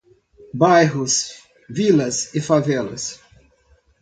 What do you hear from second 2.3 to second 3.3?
e favelas